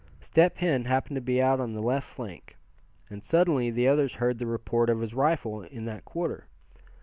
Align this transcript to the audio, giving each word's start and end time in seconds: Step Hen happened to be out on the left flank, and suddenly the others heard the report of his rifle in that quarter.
Step 0.19 0.57
Hen 0.57 0.85
happened 0.85 1.13
to 1.13 1.21
be 1.21 1.39
out 1.39 1.59
on 1.59 1.73
the 1.73 1.79
left 1.79 2.07
flank, 2.07 2.57
and 3.11 3.21
suddenly 3.21 3.69
the 3.69 3.87
others 3.87 4.15
heard 4.15 4.39
the 4.39 4.47
report 4.47 4.89
of 4.89 4.99
his 5.01 5.13
rifle 5.13 5.61
in 5.61 5.85
that 5.85 6.05
quarter. 6.05 6.47